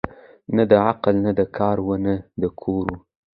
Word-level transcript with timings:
نه 0.55 0.63
د 0.71 0.73
عقل 0.87 1.15
نه 1.25 1.31
د 1.39 1.41
کار 1.57 1.77
وه 1.85 1.95
نه 2.05 2.13
د 2.41 2.43
کور 2.61 2.83
وه 2.93 2.97